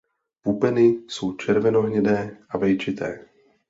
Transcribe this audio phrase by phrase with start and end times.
[0.43, 3.25] Pupeny jsou červenohnědé a vejčité.